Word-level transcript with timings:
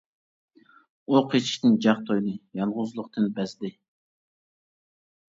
ئۇ 1.11 1.19
قېچىشتىن 1.33 1.75
جاق 1.85 1.99
تويدى، 2.07 2.33
يالغۇزلۇقتىن 2.59 3.27
بەزدى. 3.35 3.71